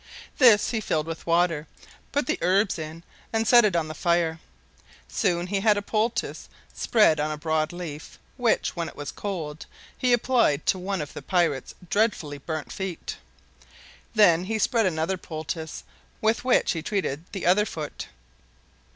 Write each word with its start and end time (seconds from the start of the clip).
This 0.39 0.71
he 0.71 0.81
filled 0.81 1.05
with 1.05 1.27
water, 1.27 1.67
put 2.11 2.25
the 2.25 2.39
herbs 2.41 2.79
in, 2.79 3.03
and 3.31 3.47
set 3.47 3.63
it 3.63 3.75
on 3.75 3.87
the 3.87 3.93
fire. 3.93 4.39
Soon 5.07 5.45
he 5.45 5.59
had 5.59 5.77
a 5.77 5.83
poultice 5.83 6.49
spread 6.73 7.19
on 7.19 7.29
a 7.29 7.37
broad 7.37 7.71
leaf 7.71 8.17
which, 8.35 8.75
when 8.75 8.87
it 8.89 8.95
was 8.95 9.11
cold, 9.11 9.67
he 9.95 10.11
applied 10.11 10.65
to 10.65 10.79
one 10.79 11.01
of 11.01 11.13
the 11.13 11.21
pirate's 11.21 11.75
dreadfully 11.87 12.39
burnt 12.39 12.71
feet. 12.71 13.15
Then 14.15 14.45
he 14.45 14.57
spread 14.57 14.87
another 14.87 15.17
poultice, 15.17 15.83
with 16.19 16.43
which 16.43 16.71
he 16.71 16.81
treated 16.81 17.25
the 17.31 17.45
other 17.45 17.67
foot. 17.67 18.07